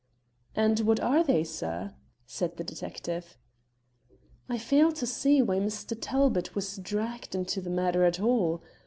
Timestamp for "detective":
2.63-3.37